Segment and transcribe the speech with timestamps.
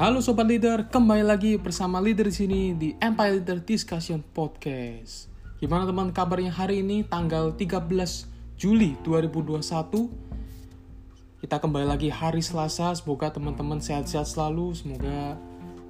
[0.00, 5.28] Halo sobat leader, kembali lagi bersama leader di sini di Empire Leader Discussion Podcast.
[5.60, 7.84] Gimana teman kabarnya hari ini tanggal 13
[8.56, 9.60] Juli 2021?
[11.44, 15.36] Kita kembali lagi hari Selasa, semoga teman-teman sehat-sehat selalu, semoga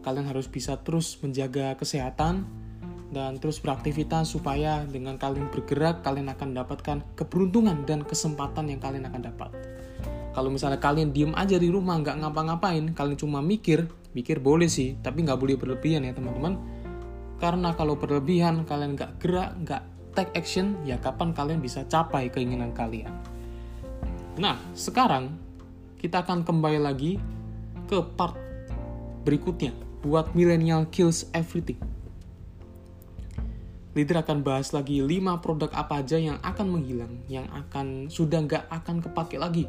[0.03, 2.51] kalian harus bisa terus menjaga kesehatan
[3.15, 9.07] dan terus beraktivitas supaya dengan kalian bergerak kalian akan mendapatkan keberuntungan dan kesempatan yang kalian
[9.07, 9.55] akan dapat.
[10.31, 14.99] Kalau misalnya kalian diem aja di rumah nggak ngapa-ngapain, kalian cuma mikir, mikir boleh sih,
[14.99, 16.59] tapi nggak boleh berlebihan ya teman-teman.
[17.41, 22.75] Karena kalau berlebihan, kalian nggak gerak, nggak take action, ya kapan kalian bisa capai keinginan
[22.75, 23.15] kalian.
[24.37, 25.39] Nah, sekarang
[25.97, 27.17] kita akan kembali lagi
[27.89, 28.37] ke part
[29.25, 29.73] berikutnya,
[30.05, 31.81] buat millennial kills everything.
[33.91, 38.65] Leader akan bahas lagi 5 produk apa aja yang akan menghilang, yang akan sudah nggak
[38.71, 39.67] akan kepake lagi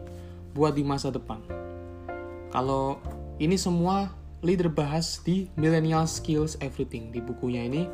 [0.54, 1.42] buat di masa depan.
[2.54, 3.02] Kalau
[3.42, 7.86] ini semua leader bahas di Millennial Skills Everything di bukunya ini.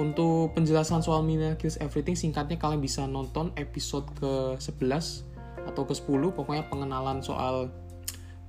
[0.00, 5.26] Untuk penjelasan soal Millennial Skills Everything singkatnya kalian bisa nonton episode ke-11
[5.62, 7.70] atau ke-10 pokoknya pengenalan soal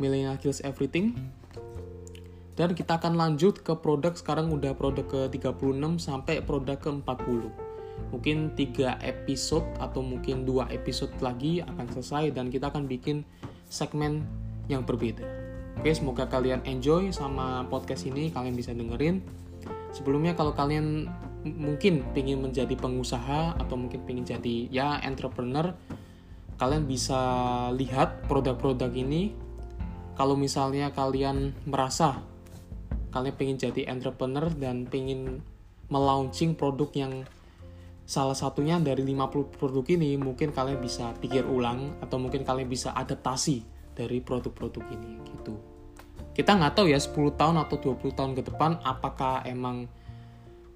[0.02, 1.14] Millennial Skills Everything.
[2.54, 7.50] Dan kita akan lanjut ke produk sekarang udah produk ke-36 sampai produk ke-40
[8.14, 13.26] mungkin tiga episode atau mungkin dua episode lagi akan selesai dan kita akan bikin
[13.70, 14.22] segmen
[14.70, 15.43] yang berbeda.
[15.84, 19.20] Oke, semoga kalian enjoy sama podcast ini, kalian bisa dengerin.
[19.92, 21.12] Sebelumnya kalau kalian
[21.44, 25.76] mungkin ingin menjadi pengusaha atau mungkin ingin jadi ya entrepreneur,
[26.56, 27.20] kalian bisa
[27.76, 29.36] lihat produk-produk ini.
[30.16, 32.24] Kalau misalnya kalian merasa
[33.12, 35.44] kalian ingin jadi entrepreneur dan ingin
[35.92, 37.28] melaunching produk yang
[38.08, 42.96] salah satunya dari 50 produk ini mungkin kalian bisa pikir ulang atau mungkin kalian bisa
[42.96, 43.68] adaptasi
[44.00, 45.73] dari produk-produk ini gitu.
[46.34, 49.86] Kita nggak tahu ya 10 tahun atau 20 tahun ke depan apakah emang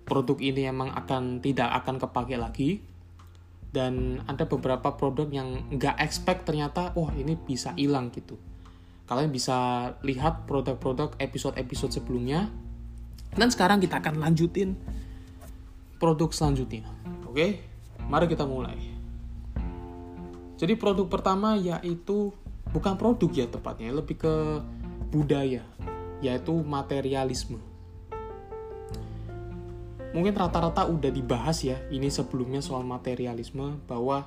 [0.05, 2.79] produk ini emang akan tidak akan kepake lagi
[3.73, 8.40] dan ada beberapa produk yang nggak expect ternyata wah ini bisa hilang gitu.
[9.07, 12.47] Kalian bisa lihat produk-produk episode-episode sebelumnya
[13.35, 14.79] dan sekarang kita akan lanjutin
[16.00, 16.88] produk selanjutnya.
[17.28, 17.59] Oke,
[18.07, 18.78] mari kita mulai.
[20.57, 22.34] Jadi produk pertama yaitu
[22.74, 24.34] bukan produk ya tepatnya, lebih ke
[25.07, 25.63] budaya,
[26.19, 27.59] yaitu materialisme.
[30.16, 34.25] Mungkin rata-rata udah dibahas ya, ini sebelumnya soal materialisme bahwa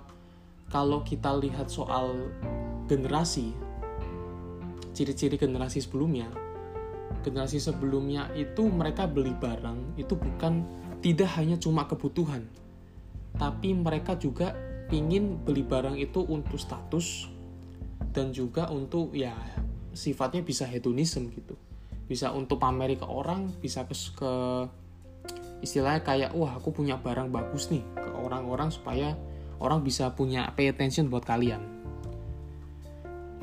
[0.70, 2.30] kalau kita lihat soal
[2.86, 3.50] generasi,
[4.94, 6.30] ciri-ciri generasi sebelumnya,
[7.26, 10.62] generasi sebelumnya itu mereka beli barang itu bukan
[11.00, 12.46] tidak hanya cuma kebutuhan,
[13.34, 14.54] tapi mereka juga
[14.94, 17.26] ingin beli barang itu untuk status
[18.10, 19.34] dan juga untuk ya
[20.00, 21.52] sifatnya bisa hedonism gitu.
[22.08, 24.32] Bisa untuk pamer ke orang bisa ke, ke
[25.60, 29.12] istilahnya kayak wah aku punya barang bagus nih ke orang-orang supaya
[29.60, 31.60] orang bisa punya pay attention buat kalian.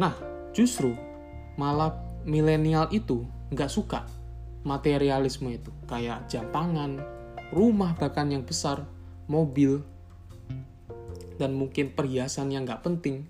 [0.01, 0.17] Nah
[0.51, 0.97] justru
[1.61, 1.93] malah
[2.25, 3.21] milenial itu
[3.53, 4.09] nggak suka
[4.65, 5.69] materialisme itu.
[5.85, 6.97] Kayak jam tangan
[7.53, 8.83] rumah bahkan yang besar
[9.29, 9.83] mobil,
[11.37, 13.23] dan mungkin perhiasan yang nggak penting.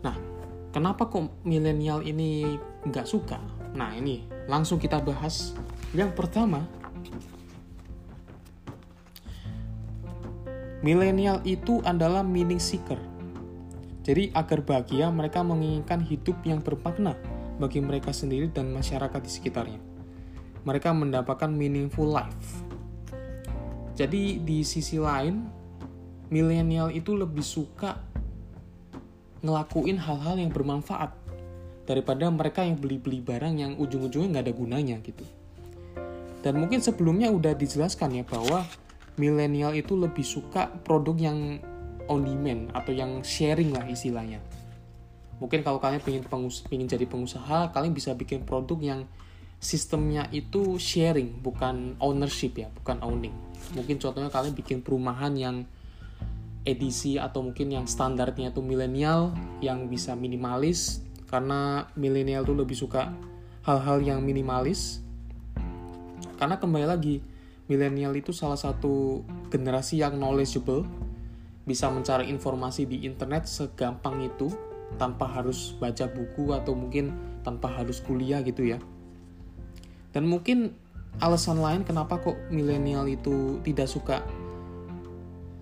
[0.00, 0.16] Nah,
[0.70, 3.40] kenapa kok milenial ini nggak suka?
[3.74, 5.52] Nah, ini langsung kita bahas.
[5.92, 6.64] Yang pertama,
[10.84, 12.98] milenial itu adalah meaning seeker.
[14.04, 17.12] Jadi, agar bahagia, mereka menginginkan hidup yang bermakna
[17.60, 19.80] bagi mereka sendiri dan masyarakat di sekitarnya.
[20.64, 22.68] Mereka mendapatkan meaningful life
[23.98, 25.42] jadi di sisi lain,
[26.30, 27.98] milenial itu lebih suka
[29.44, 31.14] ngelakuin hal-hal yang bermanfaat
[31.88, 35.24] daripada mereka yang beli-beli barang yang ujung-ujungnya nggak ada gunanya gitu.
[36.44, 38.62] Dan mungkin sebelumnya udah dijelaskan ya bahwa
[39.18, 41.58] milenial itu lebih suka produk yang
[42.06, 44.38] on demand atau yang sharing lah istilahnya.
[45.38, 49.00] Mungkin kalau kalian pengen, pengus pengen jadi pengusaha, kalian bisa bikin produk yang
[49.58, 55.56] sistemnya itu sharing, bukan ownership ya, bukan owning mungkin contohnya kalian bikin perumahan yang
[56.66, 63.12] edisi atau mungkin yang standarnya itu milenial yang bisa minimalis karena milenial tuh lebih suka
[63.68, 65.04] hal-hal yang minimalis.
[66.40, 67.20] Karena kembali lagi
[67.68, 69.22] milenial itu salah satu
[69.52, 70.88] generasi yang knowledgeable
[71.68, 74.48] bisa mencari informasi di internet segampang itu
[74.96, 77.12] tanpa harus baca buku atau mungkin
[77.44, 78.80] tanpa harus kuliah gitu ya.
[80.16, 80.72] Dan mungkin
[81.20, 84.24] alasan lain kenapa kok milenial itu tidak suka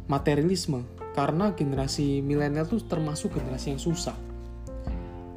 [0.07, 0.87] materialisme
[1.17, 4.15] karena generasi milenial itu termasuk generasi yang susah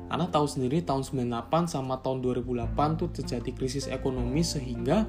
[0.10, 5.06] Karena tahu sendiri tahun 98 sama tahun 2008 tuh terjadi krisis ekonomi sehingga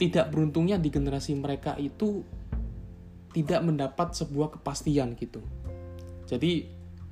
[0.00, 2.24] tidak beruntungnya di generasi mereka itu
[3.36, 5.44] tidak mendapat sebuah kepastian gitu.
[6.24, 6.64] Jadi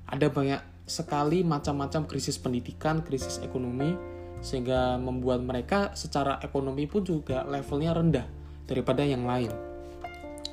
[0.08, 3.92] ada banyak sekali macam-macam krisis pendidikan, krisis ekonomi
[4.40, 8.26] sehingga membuat mereka secara ekonomi pun juga levelnya rendah
[8.64, 9.73] daripada yang lain.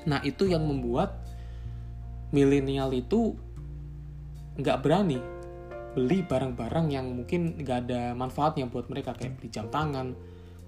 [0.08, 1.22] Nah itu yang membuat
[2.32, 3.36] milenial itu
[4.58, 5.20] nggak berani
[5.92, 10.16] beli barang-barang yang mungkin nggak ada manfaatnya buat mereka kayak beli jam tangan,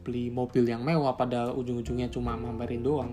[0.03, 3.11] beli mobil yang mewah pada ujung-ujungnya cuma mamparin doang.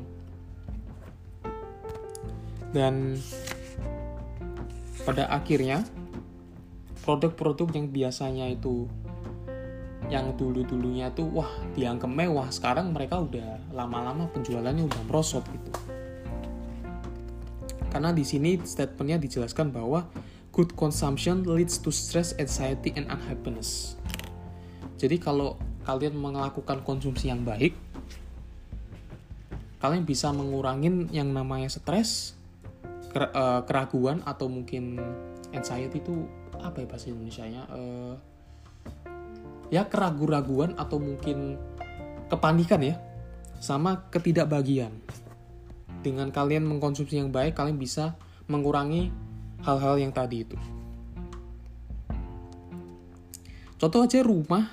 [2.75, 3.19] Dan
[5.06, 5.87] pada akhirnya
[7.02, 8.90] produk-produk yang biasanya itu
[10.11, 15.70] yang dulu-dulunya tuh wah dianggap mewah sekarang mereka udah lama-lama penjualannya udah merosot gitu
[17.90, 20.06] karena di sini statementnya dijelaskan bahwa
[20.54, 23.98] good consumption leads to stress, anxiety, and unhappiness.
[24.98, 27.75] Jadi kalau kalian melakukan konsumsi yang baik,
[29.82, 32.38] kalian bisa mengurangi yang namanya stres,
[33.14, 35.00] eh, keraguan atau mungkin
[35.50, 36.28] anxiety itu
[36.60, 37.62] apa ya bahasa Indonesia-nya?
[37.72, 38.14] Uh,
[39.72, 41.56] ya keraguan-raguan atau mungkin
[42.28, 43.00] kepanikan ya,
[43.64, 44.92] sama ketidakbahagiaan
[46.00, 48.17] dengan kalian mengkonsumsi yang baik, kalian bisa
[48.49, 49.12] mengurangi
[49.64, 50.56] hal-hal yang tadi itu.
[53.81, 54.69] Contoh aja rumah,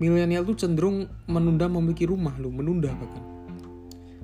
[0.00, 3.24] milenial tuh cenderung menunda memiliki rumah loh, menunda bahkan.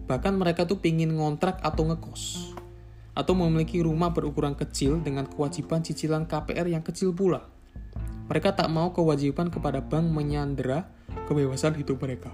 [0.08, 2.56] Bahkan mereka tuh pingin ngontrak atau ngekos.
[3.12, 7.44] Atau memiliki rumah berukuran kecil dengan kewajiban cicilan KPR yang kecil pula.
[8.32, 10.88] Mereka tak mau kewajiban kepada bank menyandera
[11.28, 12.32] kebebasan hidup mereka.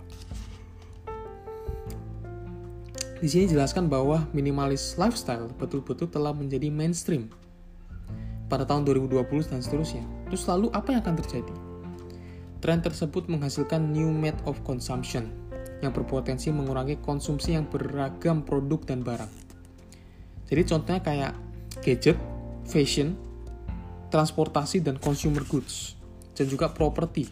[3.24, 7.32] Di sini jelaskan bahwa minimalis lifestyle betul-betul telah menjadi mainstream
[8.52, 10.04] pada tahun 2020 dan seterusnya.
[10.28, 11.54] Terus lalu apa yang akan terjadi?
[12.60, 15.32] Tren tersebut menghasilkan new mode of consumption
[15.80, 19.32] yang berpotensi mengurangi konsumsi yang beragam produk dan barang.
[20.44, 21.32] Jadi contohnya kayak
[21.80, 22.20] gadget,
[22.68, 23.16] fashion,
[24.12, 25.96] transportasi dan consumer goods,
[26.36, 27.24] dan juga properti.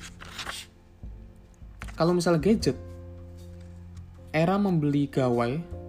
[1.92, 2.80] Kalau misalnya gadget,
[4.32, 5.81] era membeli gawai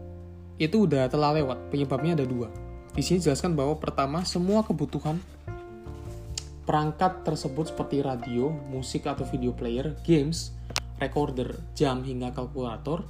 [0.62, 1.74] itu udah telah lewat.
[1.74, 2.50] Penyebabnya ada dua.
[2.94, 5.18] Di sini jelaskan bahwa pertama, semua kebutuhan
[6.64, 10.54] perangkat tersebut seperti radio, musik atau video player, games,
[11.02, 13.04] recorder, jam hingga kalkulator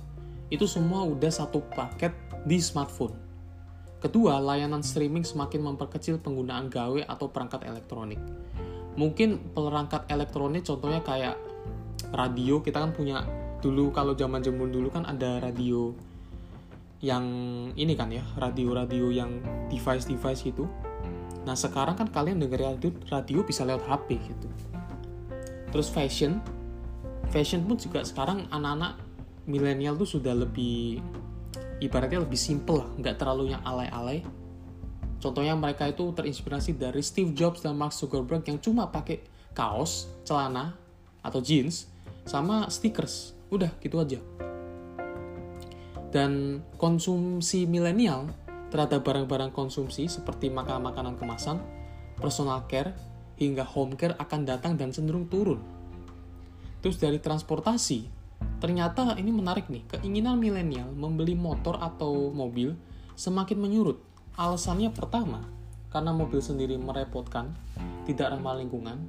[0.50, 2.14] itu semua udah satu paket
[2.46, 3.14] di smartphone.
[4.00, 8.20] Kedua, layanan streaming semakin memperkecil penggunaan gawe atau perangkat elektronik.
[9.00, 11.40] Mungkin perangkat elektronik contohnya kayak
[12.12, 13.24] radio, kita kan punya
[13.64, 15.96] dulu kalau zaman zaman dulu kan ada radio
[17.04, 17.26] yang
[17.76, 20.64] ini kan ya radio-radio yang device-device itu
[21.44, 24.48] nah sekarang kan kalian denger radio, radio bisa lewat HP gitu.
[25.76, 26.40] Terus fashion
[27.28, 28.96] fashion pun juga sekarang anak-anak
[29.44, 31.04] milenial tuh sudah lebih
[31.84, 34.24] ibaratnya lebih simple lah nggak terlalu yang alay-alay.
[35.20, 39.20] Contohnya mereka itu terinspirasi dari Steve Jobs dan Mark Zuckerberg yang cuma pakai
[39.52, 40.80] kaos celana
[41.20, 41.92] atau jeans
[42.24, 43.36] sama stickers.
[43.52, 44.24] Udah gitu aja
[46.14, 48.30] dan konsumsi milenial
[48.70, 51.58] terhadap barang-barang konsumsi seperti makanan-makanan kemasan,
[52.22, 52.94] personal care,
[53.42, 55.58] hingga home care akan datang dan cenderung turun.
[56.86, 58.06] Terus dari transportasi,
[58.62, 62.78] ternyata ini menarik nih, keinginan milenial membeli motor atau mobil
[63.18, 63.98] semakin menyurut.
[64.38, 65.42] Alasannya pertama,
[65.90, 67.54] karena mobil sendiri merepotkan,
[68.06, 69.02] tidak ramah lingkungan.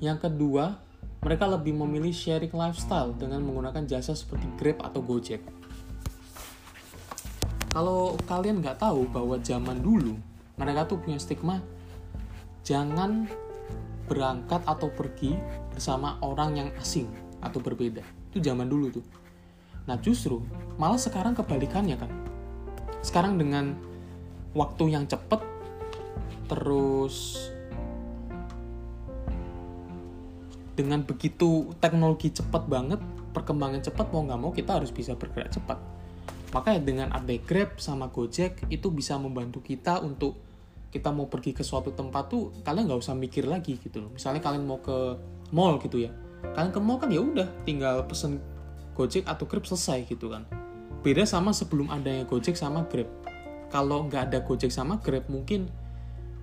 [0.00, 0.80] Yang kedua,
[1.24, 5.57] mereka lebih memilih sharing lifestyle dengan menggunakan jasa seperti Grab atau Gojek
[7.72, 10.16] kalau kalian nggak tahu bahwa zaman dulu
[10.58, 11.62] mereka tuh punya stigma
[12.64, 13.28] jangan
[14.08, 15.36] berangkat atau pergi
[15.72, 17.06] bersama orang yang asing
[17.44, 18.00] atau berbeda.
[18.32, 19.04] Itu zaman dulu tuh.
[19.84, 20.40] Nah justru
[20.80, 22.10] malah sekarang kebalikannya kan
[23.00, 23.78] sekarang dengan
[24.52, 25.38] waktu yang cepet
[26.50, 27.46] terus
[30.74, 33.00] dengan begitu teknologi cepat banget
[33.34, 35.78] perkembangan cepat mau nggak mau kita harus bisa bergerak cepat
[36.52, 40.40] Makanya dengan ada Grab sama Gojek itu bisa membantu kita untuk
[40.88, 44.10] kita mau pergi ke suatu tempat tuh kalian nggak usah mikir lagi gitu loh.
[44.16, 45.20] Misalnya kalian mau ke
[45.52, 46.12] mall gitu ya,
[46.56, 48.40] kalian ke mall kan ya udah tinggal pesen
[48.96, 50.48] Gojek atau Grab selesai gitu kan.
[51.04, 53.06] Beda sama sebelum adanya Gojek sama Grab.
[53.68, 55.68] Kalau nggak ada Gojek sama Grab mungkin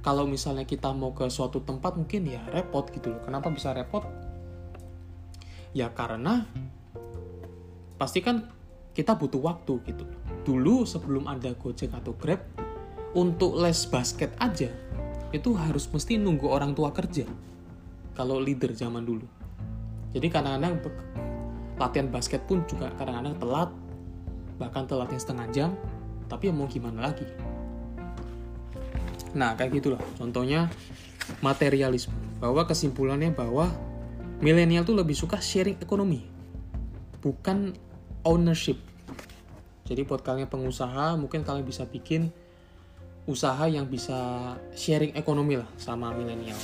[0.05, 3.21] kalau misalnya kita mau ke suatu tempat mungkin ya repot gitu loh.
[3.25, 4.05] Kenapa bisa repot?
[5.73, 6.45] Ya karena
[7.97, 8.45] pasti kan
[8.95, 10.07] kita butuh waktu gitu.
[10.47, 12.39] Dulu sebelum ada Gojek atau Grab,
[13.15, 14.67] untuk les basket aja
[15.31, 17.25] itu harus mesti nunggu orang tua kerja.
[18.15, 19.27] kalau leader zaman dulu
[20.15, 20.79] jadi kadang-kadang
[21.75, 23.69] latihan basket pun juga kadang-kadang telat
[24.55, 25.69] bahkan telatnya setengah jam
[26.31, 27.27] tapi mau gimana lagi
[29.35, 30.71] nah kayak gitulah contohnya
[31.43, 33.67] materialisme bahwa kesimpulannya bahwa
[34.39, 36.23] milenial tuh lebih suka sharing ekonomi
[37.19, 37.75] bukan
[38.25, 38.81] ownership.
[39.85, 42.33] Jadi buat kalian pengusaha mungkin kalian bisa bikin
[43.29, 46.57] usaha yang bisa sharing ekonomi lah sama milenial.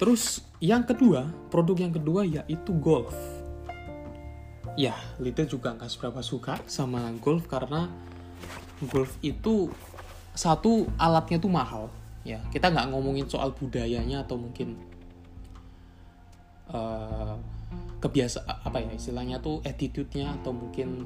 [0.00, 3.16] Terus yang kedua produk yang kedua yaitu golf.
[4.76, 7.88] Ya Lita juga nggak seberapa suka sama golf karena
[8.88, 9.68] golf itu
[10.32, 11.92] satu alatnya tuh mahal.
[12.24, 14.80] Ya kita nggak ngomongin soal budayanya atau mungkin
[16.72, 17.36] uh,
[18.00, 21.04] kebiasa apa ya istilahnya tuh attitude-nya atau mungkin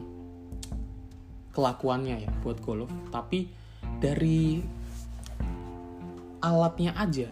[1.51, 2.91] kelakuannya ya buat golf.
[3.11, 3.51] Tapi
[3.99, 4.63] dari
[6.41, 7.29] alatnya aja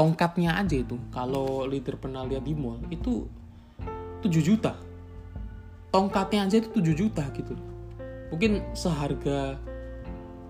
[0.00, 3.28] tongkatnya aja itu kalau leader pernah lihat di mall itu
[4.24, 4.72] 7 juta.
[5.92, 7.52] Tongkatnya aja itu 7 juta gitu.
[8.32, 9.60] Mungkin seharga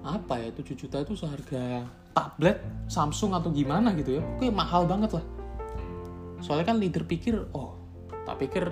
[0.06, 1.82] apa ya 7 juta itu seharga
[2.14, 4.22] tablet Samsung atau gimana gitu ya.
[4.36, 5.24] Oke mahal banget lah.
[6.38, 7.79] Soalnya kan leader pikir oh
[8.30, 8.70] tak pikir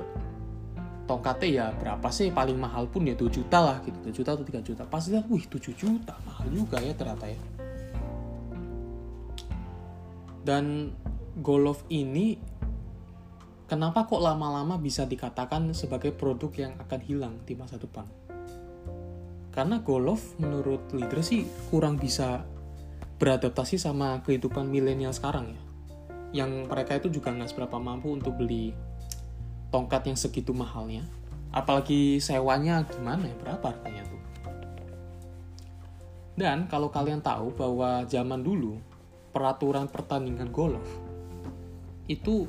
[1.11, 2.31] tongkatnya ya berapa sih?
[2.31, 3.99] Paling mahal pun ya 2 juta lah gitu.
[4.07, 4.83] 2 juta atau 3 juta.
[4.87, 6.15] Pas lihat wih 7 juta.
[6.23, 7.41] Mahal juga ya ternyata ya.
[10.47, 10.95] Dan
[11.43, 12.39] Golf ini
[13.67, 18.07] kenapa kok lama-lama bisa dikatakan sebagai produk yang akan hilang di masa depan?
[19.51, 22.47] Karena Golf menurut leader sih kurang bisa
[23.19, 25.63] beradaptasi sama kehidupan milenial sekarang ya.
[26.45, 28.71] Yang mereka itu juga nggak seberapa mampu untuk beli
[29.69, 31.05] tongkat yang segitu mahalnya.
[31.53, 34.23] Apalagi sewanya gimana ya, berapa harganya tuh.
[36.39, 38.79] Dan kalau kalian tahu bahwa zaman dulu
[39.35, 40.87] peraturan pertandingan golf
[42.09, 42.49] itu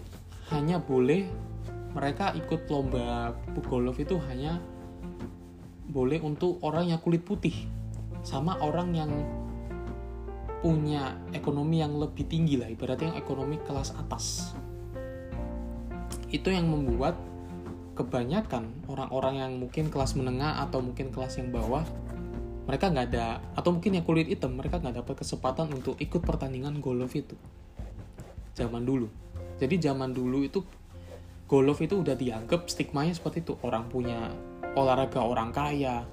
[0.50, 1.28] hanya boleh
[1.94, 3.36] mereka ikut lomba
[3.66, 4.62] golf itu hanya
[5.90, 7.54] boleh untuk orang yang kulit putih
[8.22, 9.12] sama orang yang
[10.62, 14.54] punya ekonomi yang lebih tinggi lah ibaratnya yang ekonomi kelas atas
[16.30, 17.18] itu yang membuat
[17.98, 21.84] kebanyakan orang-orang yang mungkin kelas menengah atau mungkin kelas yang bawah
[22.70, 26.80] mereka nggak ada atau mungkin yang kulit hitam mereka nggak dapat kesempatan untuk ikut pertandingan
[26.80, 27.36] golf itu
[28.56, 29.10] zaman dulu
[29.60, 30.64] jadi zaman dulu itu
[31.50, 33.58] golf itu udah dianggap stigmanya seperti itu.
[33.66, 34.30] Orang punya
[34.78, 36.06] olahraga orang kaya.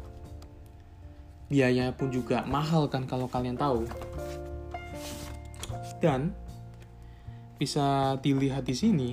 [1.47, 3.85] Biayanya pun juga mahal kan kalau kalian tahu.
[6.01, 6.33] Dan
[7.61, 9.11] bisa dilihat di sini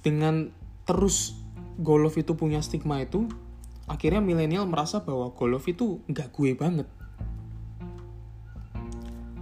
[0.00, 0.52] dengan
[0.88, 1.36] terus
[1.80, 3.28] golf itu punya stigma itu
[3.88, 6.88] akhirnya milenial merasa bahwa golf itu nggak gue banget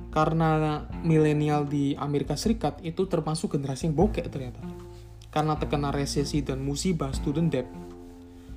[0.08, 4.58] karena milenial di Amerika Serikat itu termasuk generasi yang bokek ternyata.
[5.28, 7.68] Karena terkena resesi dan musibah student debt.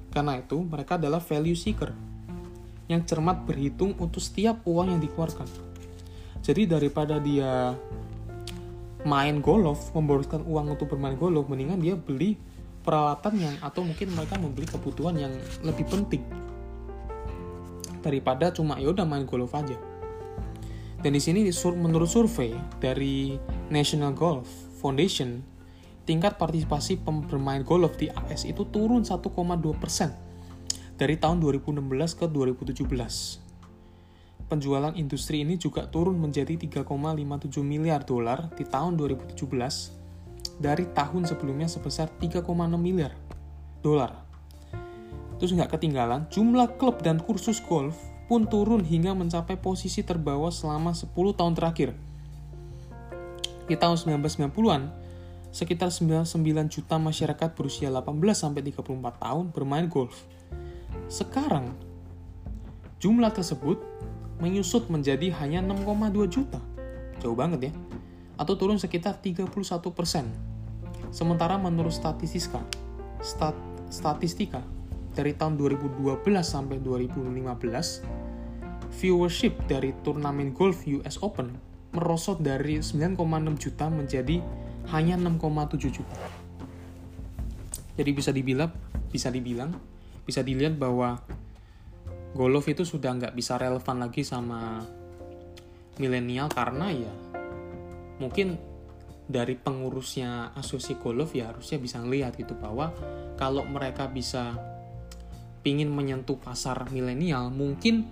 [0.09, 1.91] Karena itu, mereka adalah value seeker
[2.89, 5.47] yang cermat berhitung untuk setiap uang yang dikeluarkan.
[6.41, 7.77] Jadi daripada dia
[9.03, 12.37] main golf, memboroskan uang untuk bermain golf, mendingan dia beli
[12.81, 16.25] peralatan yang atau mungkin mereka membeli kebutuhan yang lebih penting
[18.01, 19.77] daripada cuma ya udah main golf aja.
[21.01, 23.37] Dan di sini menurut survei dari
[23.73, 24.45] National Golf
[24.81, 25.41] Foundation,
[26.05, 29.21] tingkat partisipasi pemain golf di AS itu turun 1,2
[29.81, 30.13] persen
[30.97, 31.81] dari tahun 2016
[32.21, 33.50] ke 2017.
[34.51, 39.47] Penjualan industri ini juga turun menjadi 3,57 miliar dolar di tahun 2017
[40.59, 43.15] dari tahun sebelumnya sebesar 3,6 miliar
[43.79, 44.27] dolar.
[45.39, 47.95] Terus nggak ketinggalan, jumlah klub dan kursus golf
[48.27, 51.95] pun turun hingga mencapai posisi terbawah selama 10 tahun terakhir.
[53.71, 54.91] Di tahun 1990-an,
[55.55, 56.27] sekitar 99
[56.67, 58.83] juta masyarakat berusia 18-34
[59.15, 60.27] tahun bermain golf.
[61.07, 61.71] Sekarang,
[62.99, 63.79] jumlah tersebut
[64.41, 66.59] menyusut menjadi hanya 6,2 juta.
[67.21, 67.73] Jauh banget ya.
[68.35, 69.47] Atau turun sekitar 31
[69.93, 70.25] persen.
[71.13, 72.65] Sementara menurut statistika,
[73.21, 73.53] stat,
[73.93, 74.65] statistika
[75.13, 78.01] dari tahun 2012 sampai 2015,
[78.97, 83.19] viewership dari turnamen golf US Open merosot dari 9,6
[83.59, 84.39] juta menjadi
[84.95, 86.17] hanya 6,7 juta.
[87.99, 88.71] Jadi bisa dibilang,
[89.11, 89.75] bisa dibilang,
[90.23, 91.19] bisa dilihat bahwa
[92.31, 94.79] golf itu sudah nggak bisa relevan lagi sama
[95.99, 97.13] milenial karena ya
[98.23, 98.55] mungkin
[99.31, 102.91] dari pengurusnya asosiasi golf ya harusnya bisa ngelihat gitu bahwa
[103.35, 104.55] kalau mereka bisa
[105.61, 108.07] pingin menyentuh pasar milenial mungkin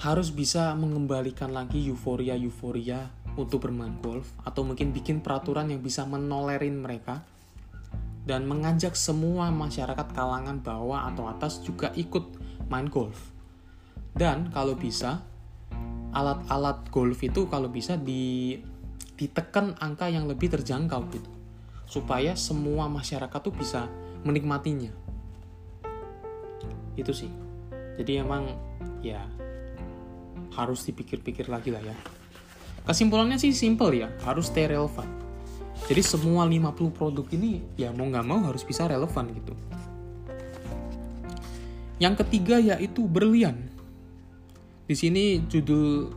[0.00, 6.78] harus bisa mengembalikan lagi euforia-euforia untuk bermain golf atau mungkin bikin peraturan yang bisa menolerin
[6.78, 7.22] mereka
[8.24, 13.32] dan mengajak semua masyarakat kalangan bawah atau atas juga ikut main golf.
[14.14, 15.24] Dan kalau bisa
[16.14, 18.54] alat-alat golf itu kalau bisa di
[19.14, 21.30] ditekan angka yang lebih terjangkau gitu.
[21.86, 23.86] Supaya semua masyarakat tuh bisa
[24.26, 24.90] menikmatinya.
[26.94, 27.30] Itu sih.
[27.94, 28.50] Jadi emang
[29.02, 29.22] ya
[30.54, 31.94] harus dipikir-pikir lagi lah ya.
[32.84, 35.08] Kesimpulannya sih simple ya, harus stay relevan.
[35.84, 39.52] Jadi semua 50 produk ini ya mau nggak mau harus bisa relevan gitu.
[42.04, 43.72] Yang ketiga yaitu berlian.
[44.84, 46.12] Di sini judul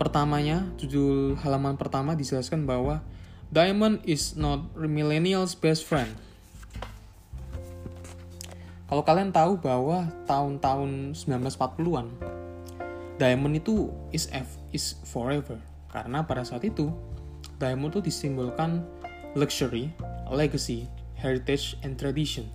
[0.00, 3.04] pertamanya, judul halaman pertama dijelaskan bahwa
[3.52, 6.08] diamond is not millennials best friend.
[8.88, 12.08] Kalau kalian tahu bahwa tahun-tahun 1940-an
[13.20, 15.60] diamond itu is F is forever
[15.92, 16.88] karena pada saat itu
[17.60, 18.88] diamond itu disimbolkan
[19.36, 19.92] luxury,
[20.32, 20.88] legacy,
[21.20, 22.48] heritage, and tradition.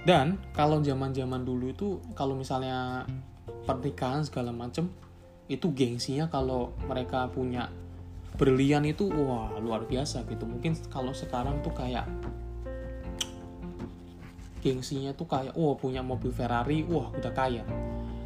[0.00, 3.04] Dan kalau zaman-zaman dulu itu kalau misalnya
[3.68, 4.88] pernikahan segala macem
[5.50, 7.68] itu gengsinya kalau mereka punya
[8.40, 10.48] berlian itu wah luar biasa gitu.
[10.48, 12.08] Mungkin kalau sekarang tuh kayak
[14.64, 17.64] gengsinya tuh kayak wah punya mobil Ferrari, wah udah kaya.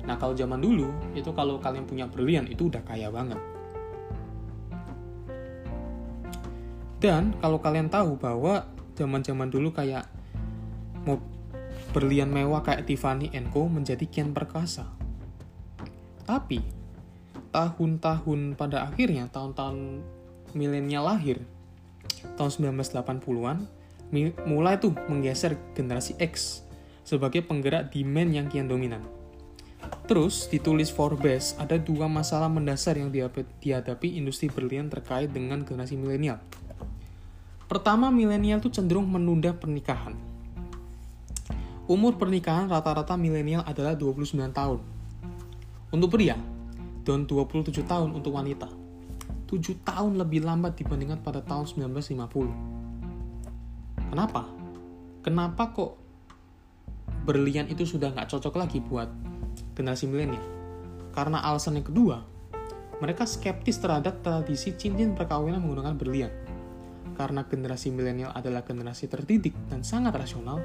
[0.06, 3.40] Nah kalau zaman dulu itu kalau kalian punya berlian itu udah kaya banget.
[7.02, 8.64] Dan kalau kalian tahu bahwa
[8.94, 10.06] zaman-zaman dulu kayak
[11.04, 11.20] mau
[11.94, 14.90] berlian mewah kayak Tiffany Co menjadi kian perkasa.
[16.26, 16.58] Tapi
[17.54, 20.02] tahun-tahun pada akhirnya tahun-tahun
[20.58, 21.38] milenial lahir
[22.34, 23.58] tahun 1980-an
[24.42, 26.66] mulai tuh menggeser generasi X
[27.06, 29.06] sebagai penggerak demand yang kian dominan.
[30.08, 36.40] Terus, ditulis Forbes, ada dua masalah mendasar yang dihadapi industri berlian terkait dengan generasi milenial.
[37.68, 40.16] Pertama, milenial tuh cenderung menunda pernikahan.
[41.84, 44.80] Umur pernikahan rata-rata milenial adalah 29 tahun.
[45.92, 46.32] Untuk pria,
[47.04, 48.72] dan 27 tahun untuk wanita.
[49.44, 54.08] 7 tahun lebih lambat dibandingkan pada tahun 1950.
[54.08, 54.48] Kenapa?
[55.20, 56.00] Kenapa kok
[57.28, 59.12] berlian itu sudah nggak cocok lagi buat
[59.76, 60.40] generasi milenial?
[61.12, 62.24] Karena alasan yang kedua,
[63.04, 66.32] mereka skeptis terhadap tradisi cincin perkawinan menggunakan berlian.
[67.12, 70.64] Karena generasi milenial adalah generasi terdidik dan sangat rasional,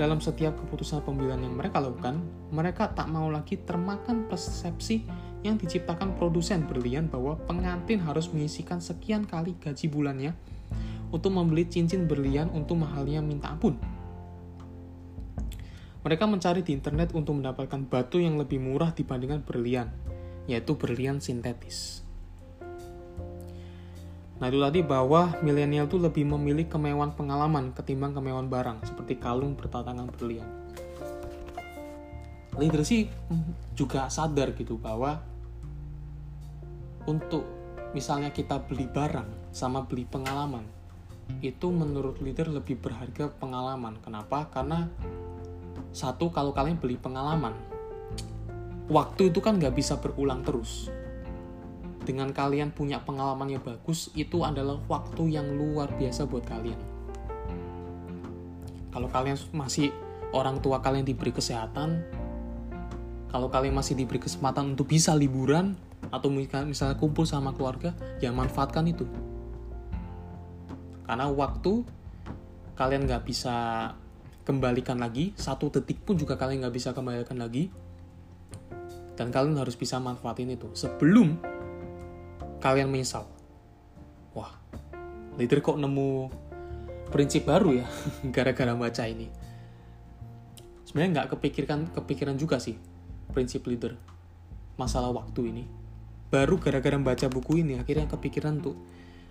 [0.00, 5.04] dalam setiap keputusan pemilihan yang mereka lakukan, mereka tak mau lagi termakan persepsi
[5.42, 10.32] yang diciptakan produsen berlian bahwa pengantin harus mengisikan sekian kali gaji bulannya
[11.12, 13.76] untuk membeli cincin berlian untuk mahalnya minta ampun.
[16.02, 19.86] Mereka mencari di internet untuk mendapatkan batu yang lebih murah dibandingkan berlian,
[20.50, 22.01] yaitu berlian sintetis.
[24.42, 29.54] Nah itu tadi bahwa milenial itu lebih memilih kemewahan pengalaman ketimbang kemewahan barang, seperti kalung
[29.54, 30.50] bertatangan berlian.
[32.82, 33.06] Sih
[33.78, 35.22] juga sadar gitu bahwa
[37.06, 37.46] untuk
[37.94, 40.66] misalnya kita beli barang sama beli pengalaman,
[41.38, 44.02] itu menurut leader lebih berharga pengalaman.
[44.02, 44.50] Kenapa?
[44.50, 44.90] Karena
[45.94, 47.54] satu kalau kalian beli pengalaman,
[48.90, 50.90] waktu itu kan nggak bisa berulang terus.
[52.02, 56.80] Dengan kalian punya pengalaman yang bagus, itu adalah waktu yang luar biasa buat kalian.
[58.90, 59.94] Kalau kalian masih
[60.34, 62.02] orang tua kalian diberi kesehatan,
[63.30, 65.78] kalau kalian masih diberi kesempatan untuk bisa liburan
[66.10, 69.06] atau misalnya kumpul sama keluarga, ya manfaatkan itu
[71.12, 71.84] karena waktu
[72.72, 73.54] kalian nggak bisa
[74.48, 77.68] kembalikan lagi satu detik pun juga kalian nggak bisa kembalikan lagi
[79.20, 81.36] dan kalian harus bisa manfaatin itu sebelum
[82.62, 83.26] kalian menyesal.
[84.38, 84.54] Wah
[85.34, 86.30] leader kok nemu
[87.10, 87.86] prinsip baru ya
[88.34, 89.26] gara-gara baca ini?
[90.86, 92.78] Sebenarnya nggak kepikirkan kepikiran juga sih
[93.34, 93.98] prinsip leader
[94.78, 95.64] masalah waktu ini.
[96.30, 98.78] Baru gara-gara baca buku ini akhirnya kepikiran tuh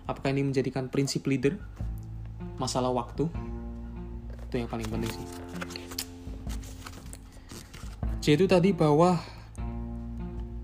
[0.04, 1.56] apakah ini menjadikan prinsip leader
[2.60, 3.26] masalah waktu?
[4.46, 5.26] Itu yang paling penting sih.
[8.22, 9.18] Jadi tadi bahwa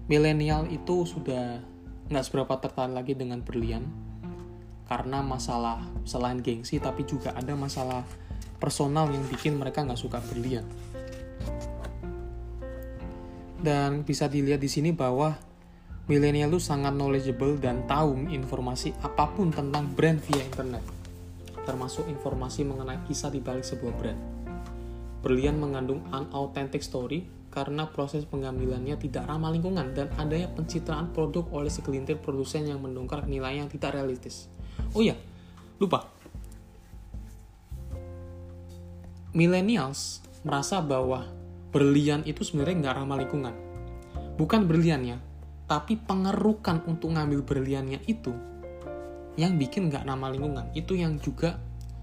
[0.07, 1.59] milenial itu sudah
[2.09, 3.85] nggak seberapa tertarik lagi dengan berlian.
[4.89, 8.09] Karena masalah selain gengsi tapi juga ada masalah
[8.57, 10.65] personal yang bikin mereka nggak suka berlian.
[13.59, 15.37] Dan bisa dilihat di sini bahwa
[16.09, 20.81] milenial itu sangat knowledgeable dan tahu informasi apa pun tentang brand via internet,
[21.69, 24.21] termasuk informasi mengenai kisah di balik sebuah brand.
[25.21, 31.73] Berlian mengandung unauthentic story karena proses pengambilannya tidak ramah lingkungan dan adanya pencitraan produk oleh
[31.73, 34.53] segelintir produsen yang mendongkrak nilai yang tidak realistis.
[34.93, 35.17] Oh ya,
[35.81, 36.07] lupa.
[39.33, 41.29] Millennials merasa bahwa
[41.73, 43.55] berlian itu sebenarnya nggak ramah lingkungan.
[44.39, 45.19] Bukan berliannya,
[45.69, 48.33] tapi pengerukan untuk ngambil berliannya itu
[49.39, 50.71] yang bikin nggak ramah lingkungan.
[50.73, 51.59] Itu yang juga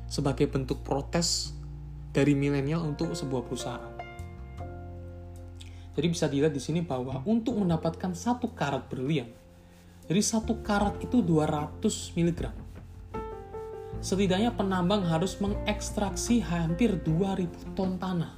[0.05, 1.51] sebagai bentuk protes
[2.15, 3.94] dari milenial untuk sebuah perusahaan.
[5.95, 9.31] Jadi bisa dilihat di sini bahwa untuk mendapatkan satu karat berlian,
[10.05, 11.81] jadi satu karat itu 200
[12.19, 12.41] mg.
[14.03, 18.37] Setidaknya penambang harus mengekstraksi hampir 2000 ton tanah.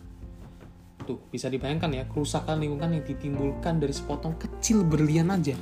[1.03, 5.57] Tuh, bisa dibayangkan ya, kerusakan lingkungan yang ditimbulkan dari sepotong kecil berlian aja.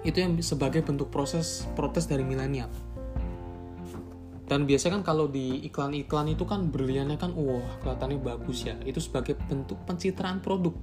[0.00, 2.72] Itu yang sebagai bentuk proses protes dari milenial
[4.50, 8.74] dan biasanya kan kalau di iklan-iklan itu kan berliannya kan wah kelihatannya bagus ya.
[8.82, 10.74] Itu sebagai bentuk pencitraan produk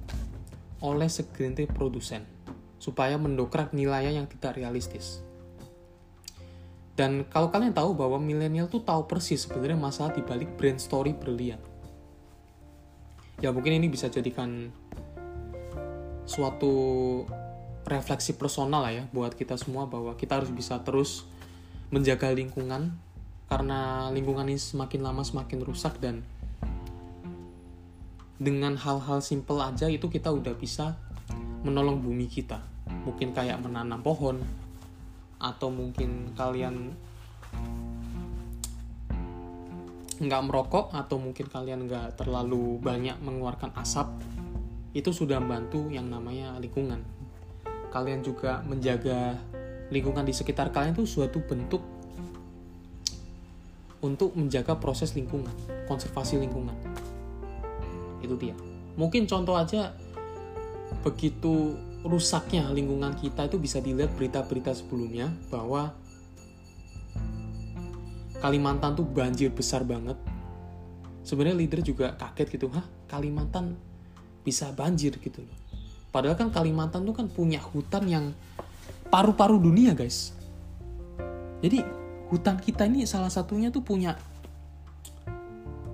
[0.80, 2.24] oleh segelintir produsen
[2.80, 5.20] supaya mendokrak nilainya yang tidak realistis.
[6.96, 11.12] Dan kalau kalian tahu bahwa milenial tuh tahu persis sebenarnya masalah di balik brand story
[11.12, 11.60] berlian.
[13.44, 14.72] Ya mungkin ini bisa jadikan
[16.24, 16.72] suatu
[17.84, 21.28] refleksi personal lah ya buat kita semua bahwa kita harus bisa terus
[21.92, 22.96] menjaga lingkungan
[23.48, 26.20] karena lingkungan ini semakin lama semakin rusak dan
[28.38, 30.94] dengan hal-hal simple aja itu kita udah bisa
[31.66, 32.62] menolong bumi kita.
[33.02, 34.38] Mungkin kayak menanam pohon
[35.42, 36.94] atau mungkin kalian
[40.18, 44.06] nggak merokok atau mungkin kalian nggak terlalu banyak mengeluarkan asap
[44.90, 47.02] itu sudah membantu yang namanya lingkungan.
[47.88, 49.38] Kalian juga menjaga
[49.88, 51.97] lingkungan di sekitar kalian itu suatu bentuk
[54.00, 55.52] untuk menjaga proses lingkungan,
[55.90, 56.74] konservasi lingkungan.
[58.22, 58.54] Itu dia.
[58.98, 59.94] Mungkin contoh aja
[61.02, 61.74] begitu
[62.06, 65.94] rusaknya lingkungan kita itu bisa dilihat berita-berita sebelumnya bahwa
[68.38, 70.14] Kalimantan tuh banjir besar banget.
[71.26, 73.74] Sebenarnya leader juga kaget gitu, hah Kalimantan
[74.46, 75.58] bisa banjir gitu loh.
[76.14, 78.30] Padahal kan Kalimantan tuh kan punya hutan yang
[79.10, 80.30] paru-paru dunia guys.
[81.58, 81.82] Jadi
[82.28, 84.16] hutan kita ini salah satunya tuh punya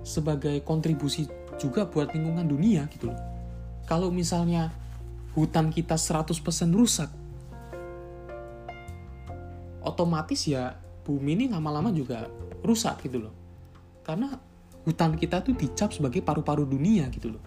[0.05, 1.25] sebagai kontribusi
[1.57, 3.19] juga buat lingkungan dunia gitu loh.
[3.87, 4.69] Kalau misalnya
[5.33, 6.31] hutan kita 100%
[6.75, 7.09] rusak,
[9.81, 12.27] otomatis ya bumi ini lama-lama juga
[12.61, 13.33] rusak gitu loh.
[14.05, 14.37] Karena
[14.85, 17.43] hutan kita tuh dicap sebagai paru-paru dunia gitu loh.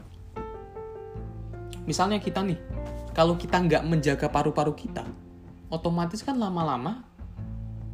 [1.86, 2.58] Misalnya kita nih,
[3.16, 5.06] kalau kita nggak menjaga paru-paru kita,
[5.72, 7.07] otomatis kan lama-lama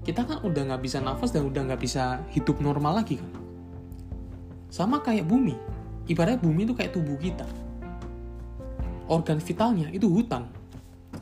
[0.04, 3.30] kita kan udah nggak bisa nafas dan udah nggak bisa hidup normal lagi kan?
[4.68, 5.56] Sama kayak bumi.
[6.04, 7.48] Ibaratnya bumi itu kayak tubuh kita.
[9.08, 10.52] Organ vitalnya itu hutan.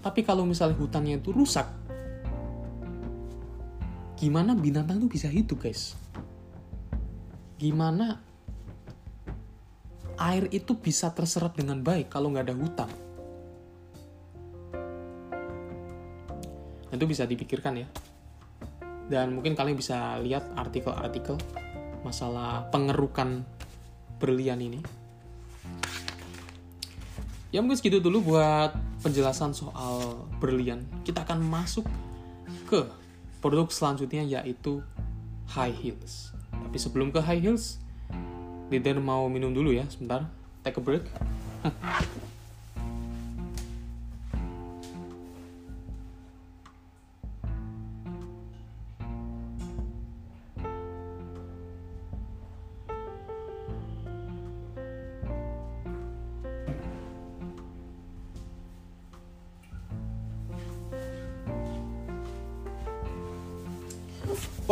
[0.03, 1.71] Tapi kalau misalnya hutannya itu rusak
[4.19, 5.95] gimana binatang itu bisa hidup guys?
[7.59, 8.23] Gimana
[10.19, 12.91] air itu bisa terserap dengan baik kalau nggak ada hutan?
[16.91, 17.87] Itu bisa dipikirkan ya
[19.11, 21.39] dan mungkin kalian bisa lihat artikel-artikel
[22.03, 23.47] masalah pengerukan
[24.19, 24.81] berlian ini.
[27.53, 28.73] Ya mungkin segitu dulu buat
[29.05, 30.87] penjelasan soal berlian.
[31.05, 31.85] Kita akan masuk
[32.71, 32.89] ke
[33.45, 34.81] produk selanjutnya yaitu
[35.53, 36.33] high heels.
[36.49, 37.83] Tapi sebelum ke high heels
[38.73, 40.25] Leader mau minum dulu ya sebentar.
[40.65, 41.05] Take a break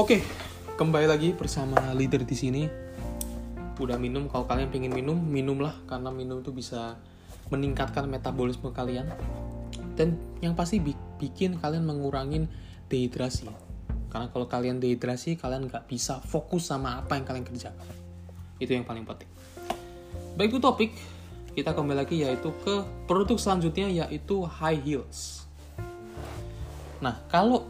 [0.00, 0.24] Oke,
[0.80, 2.64] kembali lagi bersama leader di sini.
[3.76, 6.96] Udah minum, kalau kalian pengen minum, minumlah karena minum itu bisa
[7.52, 9.04] meningkatkan metabolisme kalian.
[10.00, 10.80] Dan yang pasti
[11.20, 12.48] bikin kalian mengurangin
[12.88, 13.52] dehidrasi.
[14.08, 17.92] Karena kalau kalian dehidrasi, kalian nggak bisa fokus sama apa yang kalian kerjakan.
[18.56, 19.28] Itu yang paling penting.
[20.32, 20.96] Baik itu topik,
[21.52, 25.44] kita kembali lagi yaitu ke produk selanjutnya yaitu high heels.
[27.04, 27.68] Nah, kalau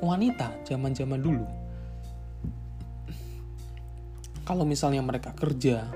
[0.00, 1.65] wanita zaman-zaman dulu
[4.46, 5.90] kalau misalnya mereka kerja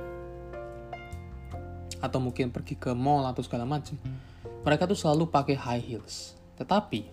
[2.03, 3.95] atau mungkin pergi ke mall atau segala macam,
[4.67, 6.35] mereka tuh selalu pakai high heels.
[6.59, 7.07] Tetapi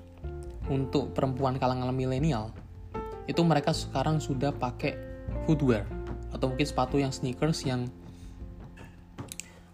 [0.74, 2.50] untuk perempuan kalangan milenial
[3.30, 4.98] itu mereka sekarang sudah pakai
[5.46, 5.86] footwear
[6.34, 7.86] atau mungkin sepatu yang sneakers yang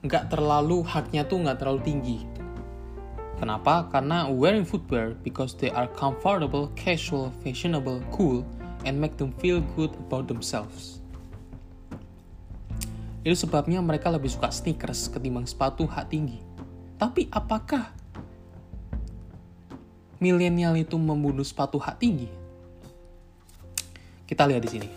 [0.03, 2.19] nggak terlalu haknya tuh nggak terlalu tinggi.
[3.39, 3.87] Kenapa?
[3.87, 8.43] Karena wearing footwear because they are comfortable, casual, fashionable, cool,
[8.83, 11.02] and make them feel good about themselves.
[13.23, 16.43] Itu sebabnya mereka lebih suka sneakers ketimbang sepatu hak tinggi.
[16.99, 17.87] Tapi apakah
[20.19, 22.27] milenial itu membunuh sepatu hak tinggi?
[24.27, 24.89] Kita lihat di sini.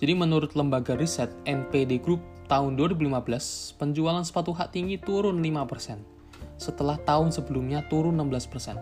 [0.00, 6.00] Jadi menurut lembaga riset NPD Group tahun 2015, penjualan sepatu hak tinggi turun 5%,
[6.56, 8.76] setelah tahun sebelumnya turun 16%.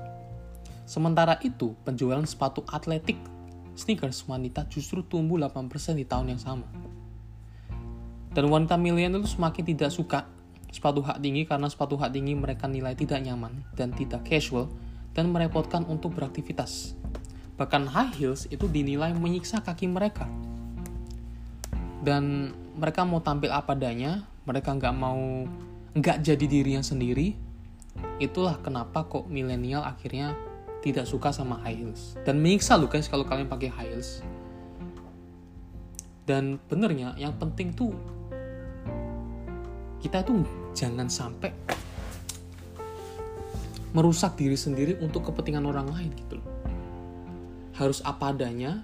[0.83, 3.19] Sementara itu, penjualan sepatu atletik
[3.79, 6.67] sneakers wanita justru tumbuh 8% di tahun yang sama.
[8.33, 10.25] Dan wanita milenial itu semakin tidak suka
[10.73, 14.73] sepatu hak tinggi karena sepatu hak tinggi mereka nilai tidak nyaman dan tidak casual
[15.13, 16.97] dan merepotkan untuk beraktivitas.
[17.61, 20.25] Bahkan high heels itu dinilai menyiksa kaki mereka.
[22.03, 25.45] Dan mereka mau tampil apa adanya, mereka nggak mau
[25.93, 27.37] nggak jadi dirinya sendiri.
[28.17, 30.33] Itulah kenapa kok milenial akhirnya
[30.81, 32.17] tidak suka sama high heels.
[32.25, 34.25] Dan menyiksa loh guys kalau kalian pakai high heels.
[36.25, 37.93] Dan benernya yang penting tuh
[40.03, 40.43] kita tuh
[40.75, 41.55] jangan sampai
[43.95, 46.49] merusak diri sendiri untuk kepentingan orang lain gitu loh.
[47.79, 48.83] Harus apa adanya,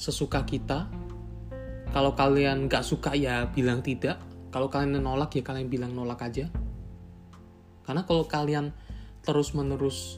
[0.00, 0.88] sesuka kita.
[1.92, 4.16] Kalau kalian nggak suka ya bilang tidak.
[4.48, 6.48] Kalau kalian nolak ya kalian bilang nolak aja.
[7.84, 8.72] Karena kalau kalian
[9.20, 10.16] terus menerus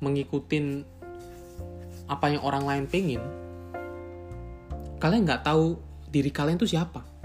[0.00, 0.86] mengikutin
[2.06, 3.22] apa yang orang lain pengen,
[5.02, 5.76] kalian nggak tahu
[6.08, 7.15] diri kalian itu siapa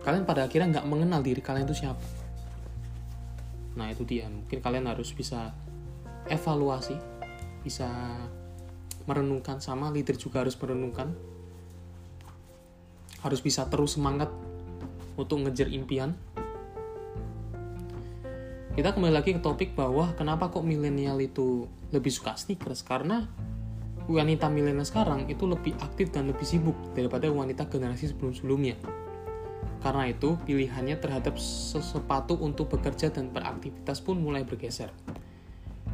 [0.00, 2.00] kalian pada akhirnya nggak mengenal diri kalian itu siapa.
[3.76, 4.26] Nah itu dia.
[4.26, 5.52] Mungkin kalian harus bisa
[6.28, 6.96] evaluasi
[7.60, 7.88] bisa
[9.04, 11.12] merenungkan sama leader juga harus merenungkan.
[13.20, 14.32] Harus bisa terus semangat
[15.20, 16.16] untuk ngejar impian.
[18.72, 22.80] Kita kembali lagi ke topik bahwa kenapa kok milenial itu lebih suka sneakers?
[22.80, 23.28] Karena
[24.08, 28.80] wanita milenial sekarang itu lebih aktif dan lebih sibuk daripada wanita generasi sebelum-sebelumnya
[29.80, 34.92] karena itu, pilihannya terhadap sepatu untuk bekerja dan beraktivitas pun mulai bergeser.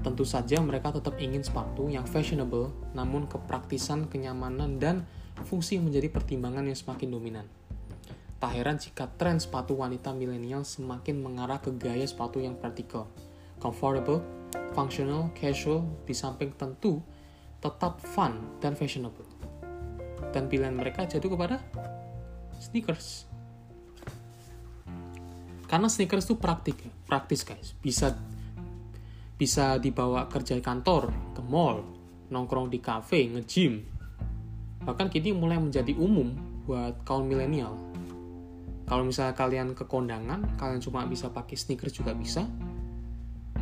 [0.02, 5.06] Tentu saja mereka tetap ingin sepatu yang fashionable, namun kepraktisan, kenyamanan, dan
[5.46, 7.46] fungsi menjadi pertimbangan yang semakin dominan.
[8.36, 13.06] Tak heran jika tren sepatu wanita milenial semakin mengarah ke gaya sepatu yang praktikal,
[13.62, 14.20] comfortable,
[14.74, 17.00] functional, casual, di samping tentu
[17.62, 19.26] tetap fun dan fashionable.
[20.34, 21.62] Dan pilihan mereka jatuh kepada
[22.60, 23.25] sneakers
[25.66, 27.74] karena sneakers itu praktik praktis guys.
[27.82, 28.14] Bisa
[29.36, 31.82] bisa dibawa kerja kantor ke mall
[32.30, 33.82] nongkrong di cafe nge-gym.
[34.86, 36.32] Bahkan kini mulai menjadi umum
[36.66, 37.74] buat kaum milenial.
[38.86, 42.46] Kalau misalnya kalian ke kondangan kalian cuma bisa pakai sneakers juga bisa.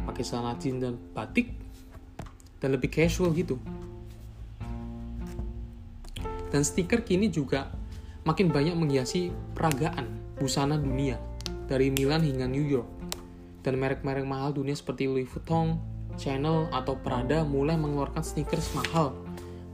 [0.04, 1.48] Pakai celana jeans dan batik.
[2.60, 3.60] Dan lebih casual gitu.
[6.48, 7.72] Dan stiker kini juga
[8.24, 10.08] makin banyak menghiasi peragaan
[10.40, 11.33] busana dunia
[11.68, 12.88] dari Milan hingga New York.
[13.64, 15.80] Dan merek-merek mahal dunia seperti Louis Vuitton,
[16.20, 19.16] Chanel, atau Prada mulai mengeluarkan sneakers mahal.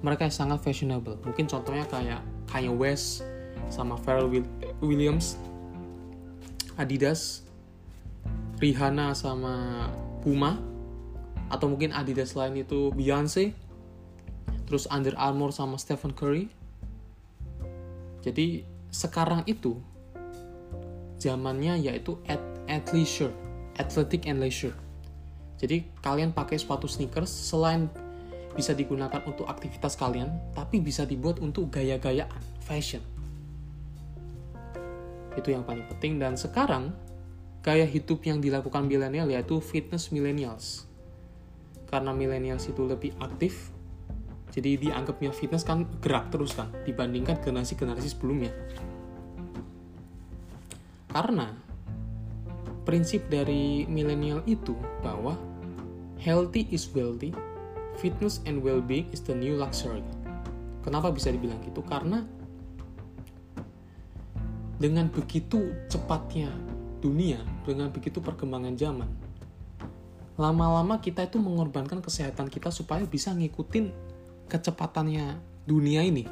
[0.00, 1.18] Mereka sangat fashionable.
[1.26, 3.26] Mungkin contohnya kayak Kanye West
[3.68, 4.30] sama Pharrell
[4.80, 5.36] Williams,
[6.78, 7.44] Adidas,
[8.62, 9.88] Rihanna sama
[10.22, 10.56] Puma,
[11.50, 13.52] atau mungkin Adidas lain itu Beyonce,
[14.70, 16.46] terus Under Armour sama Stephen Curry.
[18.22, 18.62] Jadi
[18.94, 19.82] sekarang itu
[21.20, 23.30] zamannya yaitu at, at leisure,
[23.76, 24.74] athletic and leisure.
[25.60, 27.92] Jadi kalian pakai sepatu sneakers selain
[28.56, 33.04] bisa digunakan untuk aktivitas kalian, tapi bisa dibuat untuk gaya-gayaan, fashion.
[35.36, 36.96] Itu yang paling penting dan sekarang
[37.60, 40.88] gaya hidup yang dilakukan milenial yaitu fitness millennials.
[41.86, 43.70] Karena millennials itu lebih aktif,
[44.50, 48.50] jadi dianggapnya fitness kan gerak terus kan dibandingkan generasi-generasi sebelumnya.
[51.10, 51.50] Karena
[52.86, 55.34] prinsip dari milenial itu bahwa
[56.18, 57.34] healthy is wealthy,
[57.98, 60.02] fitness and well-being is the new luxury.
[60.80, 61.84] Kenapa bisa dibilang gitu?
[61.84, 62.24] Karena
[64.80, 66.48] dengan begitu cepatnya
[67.04, 69.10] dunia, dengan begitu perkembangan zaman,
[70.40, 73.92] lama-lama kita itu mengorbankan kesehatan kita supaya bisa ngikutin
[74.48, 75.36] kecepatannya
[75.68, 76.24] dunia ini.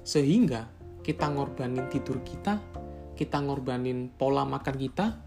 [0.00, 0.72] Sehingga
[1.04, 2.56] kita ngorbanin tidur kita,
[3.20, 5.20] kita ngorbanin pola makan kita,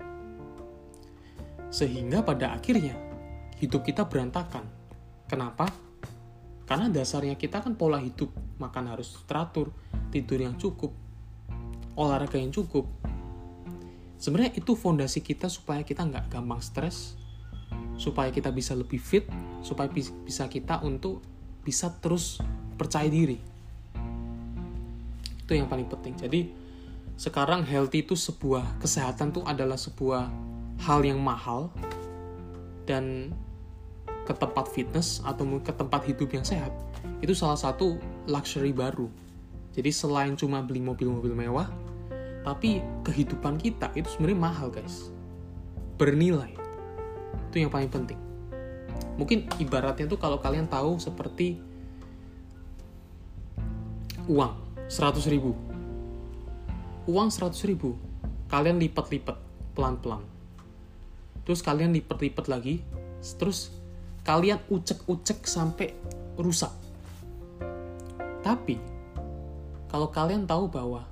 [1.69, 2.97] sehingga pada akhirnya
[3.61, 4.65] hidup kita berantakan.
[5.29, 5.69] Kenapa?
[6.65, 9.69] Karena dasarnya kita kan pola hidup, makan harus teratur,
[10.09, 10.89] tidur yang cukup,
[11.93, 12.89] olahraga yang cukup,
[14.23, 17.19] sebenarnya itu fondasi kita supaya kita nggak gampang stres
[17.99, 19.27] supaya kita bisa lebih fit
[19.59, 21.19] supaya bisa kita untuk
[21.59, 22.39] bisa terus
[22.79, 23.35] percaya diri
[25.43, 26.62] itu yang paling penting jadi
[27.13, 30.33] sekarang healthy itu sebuah kesehatan itu adalah sebuah
[30.81, 31.69] hal yang mahal
[32.89, 33.31] dan
[34.23, 36.71] ke tempat fitness atau ke tempat hidup yang sehat
[37.23, 39.07] itu salah satu luxury baru.
[39.73, 41.67] Jadi selain cuma beli mobil-mobil mewah
[42.43, 45.11] tapi kehidupan kita itu sebenarnya mahal guys.
[45.95, 46.51] Bernilai.
[47.51, 48.19] Itu yang paling penting.
[49.15, 51.61] Mungkin ibaratnya tuh kalau kalian tahu seperti
[54.27, 54.55] uang
[54.87, 55.72] 100 ribu
[57.09, 57.99] uang 100 ribu.
[58.47, 59.35] Kalian lipat-lipat
[59.75, 60.23] pelan-pelan.
[61.43, 62.79] Terus kalian lipat-lipat lagi
[63.39, 63.71] terus
[64.23, 65.91] kalian ucek-ucek sampai
[66.39, 66.71] rusak.
[68.43, 68.79] Tapi
[69.87, 71.07] kalau kalian tahu bahwa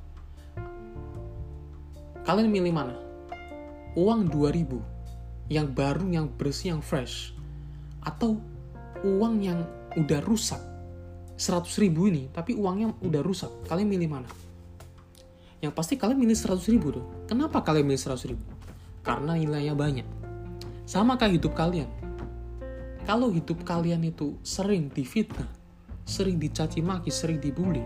[2.21, 2.93] Kalian milih mana?
[3.97, 4.77] Uang 2000
[5.49, 7.33] yang baru, yang bersih, yang fresh
[8.05, 8.37] atau
[9.01, 9.65] uang yang
[9.97, 10.61] udah rusak?
[11.41, 13.49] 100 ribu ini tapi uangnya udah rusak.
[13.65, 14.29] Kalian milih mana
[15.61, 18.45] yang pasti kalian milih 100 ribu tuh kenapa kalian milih 100 ribu
[19.05, 20.07] karena nilainya banyak
[20.89, 21.89] sama kayak hidup kalian
[23.05, 25.47] kalau hidup kalian itu sering difitnah
[26.03, 27.85] sering dicaci maki sering dibully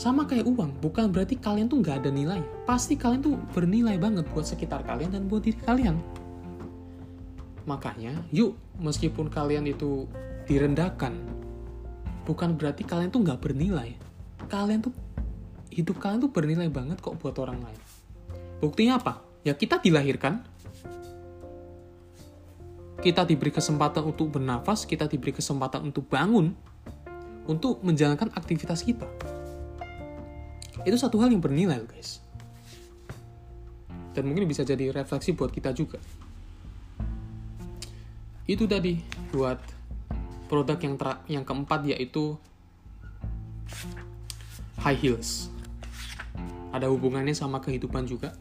[0.00, 2.40] sama kayak uang, bukan berarti kalian tuh nggak ada nilai.
[2.64, 6.00] Pasti kalian tuh bernilai banget buat sekitar kalian dan buat diri kalian.
[7.68, 10.08] Makanya, yuk, meskipun kalian itu
[10.48, 11.12] direndahkan,
[12.24, 13.92] bukan berarti kalian tuh nggak bernilai.
[14.48, 14.96] Kalian tuh,
[15.80, 17.80] hidup kalian tuh bernilai banget kok buat orang lain.
[18.60, 19.24] Buktinya apa?
[19.40, 20.44] Ya kita dilahirkan,
[23.00, 26.52] kita diberi kesempatan untuk bernafas, kita diberi kesempatan untuk bangun,
[27.48, 29.08] untuk menjalankan aktivitas kita.
[30.84, 32.20] Itu satu hal yang bernilai guys.
[34.12, 35.96] Dan mungkin bisa jadi refleksi buat kita juga.
[38.44, 39.00] Itu tadi
[39.32, 39.56] buat
[40.52, 40.94] produk yang
[41.30, 42.36] yang keempat yaitu
[44.82, 45.48] high heels
[46.70, 48.34] ada hubungannya sama kehidupan juga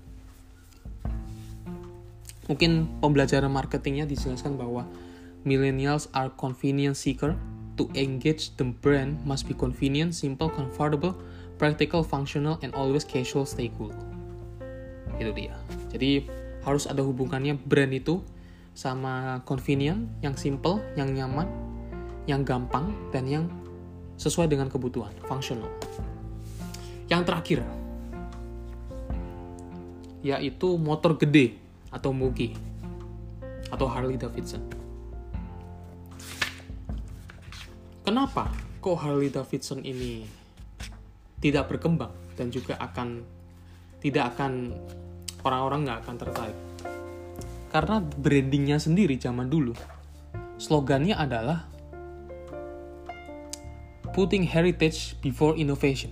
[2.49, 4.89] mungkin pembelajaran marketingnya dijelaskan bahwa
[5.45, 7.37] millennials are convenience seeker
[7.77, 11.15] to engage the brand must be convenient, simple, comfortable,
[11.61, 13.93] practical, functional, and always casual, stay cool.
[15.15, 15.55] Itu dia.
[15.93, 16.27] Jadi
[16.65, 18.19] harus ada hubungannya brand itu
[18.75, 21.47] sama convenient, yang simple, yang nyaman,
[22.27, 23.45] yang gampang, dan yang
[24.19, 25.71] sesuai dengan kebutuhan, functional.
[27.07, 27.59] Yang terakhir,
[30.25, 31.55] yaitu motor gede
[31.89, 32.53] atau Mugi
[33.69, 34.61] atau Harley Davidson.
[38.03, 38.49] Kenapa
[38.81, 40.25] kok Harley Davidson ini
[41.39, 43.23] tidak berkembang dan juga akan
[43.99, 44.75] tidak akan
[45.43, 46.57] orang-orang nggak akan tertarik
[47.69, 49.75] karena brandingnya sendiri zaman dulu
[50.59, 51.67] slogannya adalah
[54.11, 56.11] putting heritage before innovation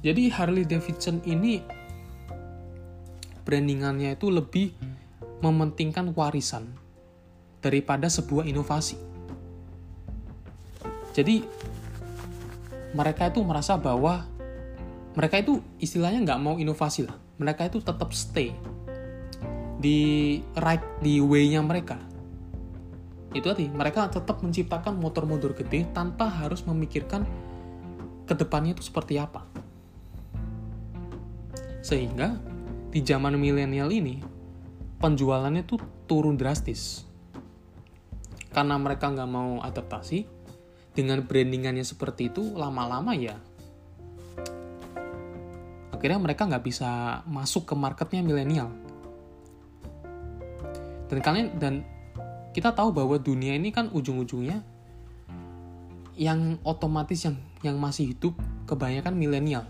[0.00, 1.60] jadi Harley Davidson ini
[3.50, 4.70] brandingannya itu lebih
[5.42, 6.70] mementingkan warisan
[7.58, 8.94] daripada sebuah inovasi.
[11.10, 11.42] Jadi
[12.94, 14.30] mereka itu merasa bahwa
[15.18, 17.18] mereka itu istilahnya nggak mau inovasi lah.
[17.42, 18.54] Mereka itu tetap stay
[19.82, 21.98] di right di way-nya mereka.
[23.34, 27.26] Itu tadi, mereka tetap menciptakan motor-motor gede tanpa harus memikirkan
[28.26, 29.46] ke depannya itu seperti apa.
[31.80, 32.49] Sehingga
[32.90, 34.18] di zaman milenial ini
[34.98, 37.06] penjualannya tuh turun drastis.
[38.50, 40.26] Karena mereka nggak mau adaptasi,
[40.94, 43.38] dengan brandingannya seperti itu lama-lama ya
[45.94, 48.72] akhirnya mereka nggak bisa masuk ke marketnya milenial
[51.12, 51.74] dan kalian dan
[52.50, 54.64] kita tahu bahwa dunia ini kan ujung-ujungnya
[56.18, 58.34] yang otomatis yang yang masih hidup
[58.66, 59.64] kebanyakan milenial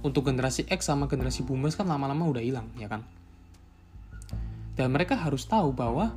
[0.00, 3.04] untuk generasi X sama generasi boomers kan lama-lama udah hilang ya kan?
[4.74, 6.12] Dan mereka harus tahu bahwa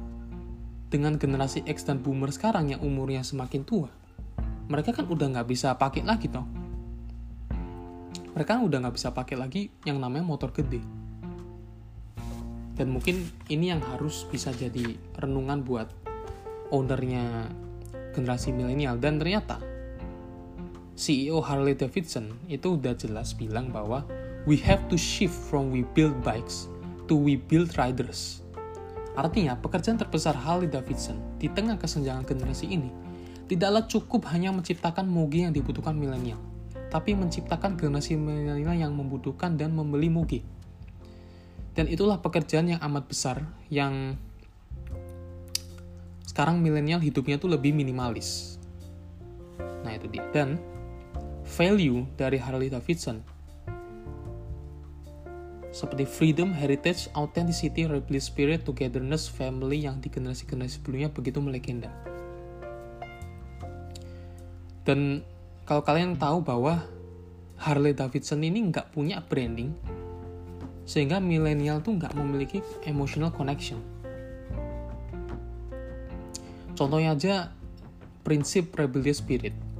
[0.87, 3.89] dengan generasi X dan boomer sekarang yang umurnya semakin tua
[4.71, 6.45] mereka kan udah nggak bisa pakai lagi toh.
[8.33, 10.81] Mereka udah nggak bisa pakai lagi yang namanya motor gede.
[12.73, 13.21] Dan mungkin
[13.53, 15.93] ini yang harus bisa jadi renungan buat
[16.73, 17.51] ownernya
[18.17, 18.97] generasi milenial.
[18.97, 19.61] Dan ternyata
[20.93, 24.05] CEO Harley Davidson itu udah jelas bilang bahwa
[24.45, 26.69] we have to shift from we build bikes
[27.09, 28.45] to we build riders.
[29.13, 32.89] Artinya, pekerjaan terbesar Harley Davidson di tengah kesenjangan generasi ini
[33.45, 36.41] tidaklah cukup hanya menciptakan Mugi yang dibutuhkan milenial,
[36.89, 40.41] tapi menciptakan generasi milenial yang membutuhkan dan membeli Mugi.
[41.73, 44.17] Dan itulah pekerjaan yang amat besar yang
[46.25, 48.57] sekarang milenial hidupnya tuh lebih minimalis.
[49.85, 50.25] Nah itu dia.
[50.33, 50.72] Dan
[51.53, 53.21] value dari Harley Davidson
[55.73, 61.89] seperti freedom, heritage, authenticity, rebellious spirit, togetherness, family yang di generasi-generasi sebelumnya begitu melegenda.
[64.85, 65.25] Dan
[65.65, 66.85] kalau kalian tahu bahwa
[67.57, 69.73] Harley Davidson ini nggak punya branding,
[70.85, 73.81] sehingga milenial tuh nggak memiliki emotional connection.
[76.77, 77.35] Contohnya aja
[78.21, 79.72] prinsip rebellious spirit.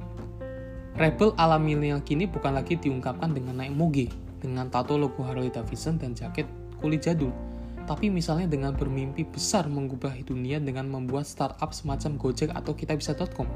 [0.94, 4.06] Rebel ala milenial kini bukan lagi diungkapkan dengan naik moge,
[4.38, 6.46] dengan tato logo Harley Davidson dan jaket
[6.78, 7.34] kulit jadul,
[7.82, 13.48] tapi misalnya dengan bermimpi besar mengubah dunia dengan membuat startup semacam Gojek atau kitabisa.com.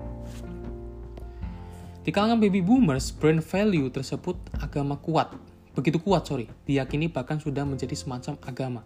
[2.02, 5.30] Di kalangan baby boomers, brand value tersebut agama kuat,
[5.78, 8.82] begitu kuat sorry, diyakini bahkan sudah menjadi semacam agama.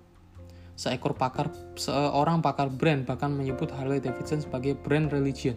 [0.77, 1.49] Seekor pakar,
[1.79, 5.57] seorang pakar brand bahkan menyebut Harley Davidson sebagai brand religion.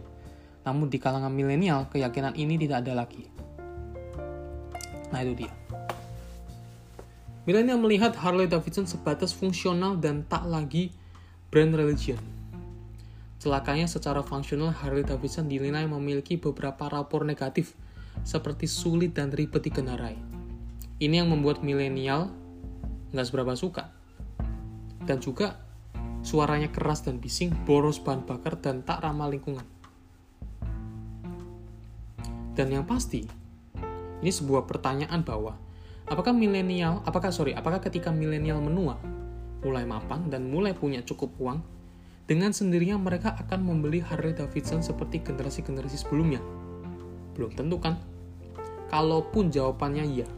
[0.65, 3.29] Namun di kalangan milenial, keyakinan ini tidak ada lagi.
[5.13, 5.53] Nah itu dia.
[7.45, 10.89] Milenial melihat Harley Davidson sebatas fungsional dan tak lagi
[11.53, 12.17] brand religion.
[13.37, 17.77] Celakanya secara fungsional Harley Davidson dinilai memiliki beberapa rapor negatif
[18.25, 20.17] seperti sulit dan ribet dikendarai.
[20.97, 22.33] Ini yang membuat milenial
[23.13, 23.93] nggak seberapa suka.
[25.05, 25.61] Dan juga
[26.25, 29.74] suaranya keras dan bising, boros bahan bakar, dan tak ramah lingkungan.
[32.55, 33.27] Dan yang pasti,
[34.23, 35.59] ini sebuah pertanyaan bahwa
[36.05, 39.01] Apakah milenial, apakah sorry, apakah ketika milenial menua,
[39.65, 41.65] mulai mapan dan mulai punya cukup uang,
[42.29, 46.37] dengan sendirinya mereka akan membeli Harley Davidson seperti generasi-generasi sebelumnya?
[47.33, 47.97] Belum tentu kan?
[48.93, 50.29] Kalaupun jawabannya iya,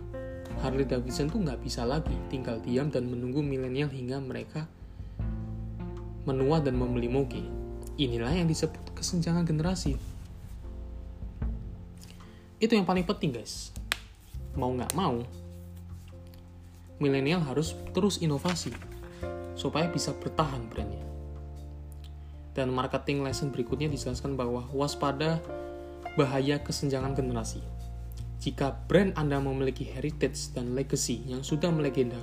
[0.63, 4.72] Harley Davidson tuh nggak bisa lagi tinggal diam dan menunggu milenial hingga mereka
[6.24, 7.43] menua dan membeli moge.
[7.99, 9.99] Inilah yang disebut kesenjangan generasi.
[12.58, 13.70] Itu yang paling penting guys.
[14.58, 15.22] Mau nggak mau,
[16.97, 18.74] milenial harus terus inovasi
[19.53, 21.05] supaya bisa bertahan brandnya.
[22.58, 25.38] Dan marketing lesson berikutnya dijelaskan bahwa waspada
[26.18, 27.62] bahaya kesenjangan generasi.
[28.41, 32.18] Jika brand Anda memiliki heritage dan legacy yang sudah melegenda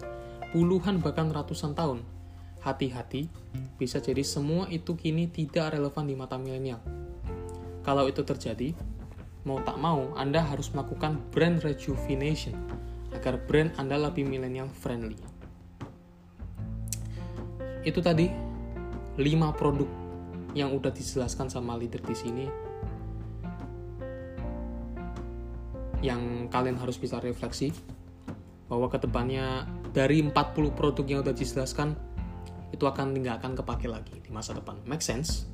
[0.51, 2.03] puluhan bahkan ratusan tahun,
[2.63, 3.31] hati-hati
[3.79, 6.83] bisa jadi semua itu kini tidak relevan di mata milenial.
[7.87, 8.75] Kalau itu terjadi,
[9.45, 12.57] mau tak mau Anda harus melakukan brand rejuvenation
[13.13, 15.17] agar brand Anda lebih milenial friendly.
[17.85, 18.27] Itu tadi
[19.21, 19.21] 5
[19.55, 19.87] produk
[20.57, 22.47] yang udah dijelaskan sama leader di sini
[26.05, 27.73] yang kalian harus bisa refleksi
[28.69, 30.33] bahwa ke depannya dari 40
[30.77, 31.97] produk yang udah dijelaskan
[32.73, 34.81] itu akan nggak akan kepake lagi di masa depan.
[34.85, 35.54] Make sense?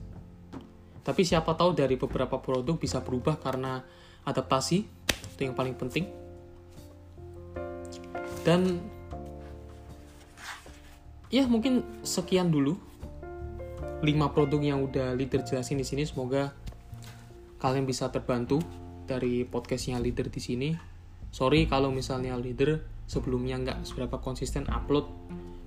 [1.01, 3.81] Tapi siapa tahu dari beberapa produk bisa berubah karena
[4.25, 4.85] adaptasi,
[5.37, 6.05] itu yang paling penting.
[8.45, 8.81] Dan
[11.29, 12.77] ya mungkin sekian dulu
[14.01, 16.09] 5 produk yang udah leader jelasin di sini.
[16.09, 16.53] Semoga
[17.61, 18.61] kalian bisa terbantu
[19.05, 20.71] dari podcastnya leader di sini.
[21.31, 25.05] Sorry kalau misalnya leader sebelumnya nggak seberapa konsisten upload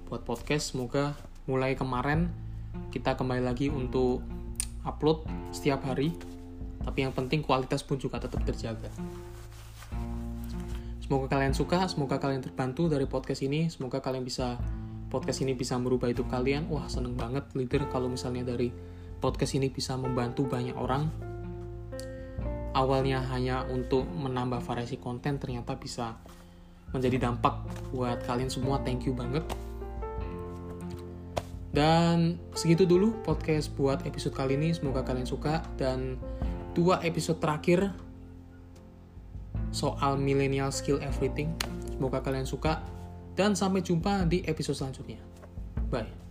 [0.10, 0.74] buat podcast.
[0.74, 1.14] Semoga
[1.46, 2.34] mulai kemarin
[2.90, 4.26] kita kembali lagi untuk
[4.84, 5.26] upload
[5.56, 6.16] setiap hari
[6.84, 8.92] tapi yang penting kualitas pun juga tetap terjaga
[11.04, 14.56] Semoga kalian suka, semoga kalian terbantu dari podcast ini, semoga kalian bisa
[15.14, 16.66] podcast ini bisa merubah hidup kalian.
[16.74, 18.74] Wah, seneng banget leader kalau misalnya dari
[19.22, 21.12] podcast ini bisa membantu banyak orang.
[22.74, 26.18] Awalnya hanya untuk menambah variasi konten, ternyata bisa
[26.96, 27.62] menjadi dampak
[27.94, 28.82] buat kalian semua.
[28.82, 29.46] Thank you banget.
[31.74, 34.72] Dan segitu dulu podcast buat episode kali ini.
[34.78, 36.22] Semoga kalian suka dan
[36.78, 37.90] dua episode terakhir
[39.74, 41.50] soal millennial skill everything.
[41.90, 42.78] Semoga kalian suka
[43.34, 45.18] dan sampai jumpa di episode selanjutnya.
[45.90, 46.23] Bye.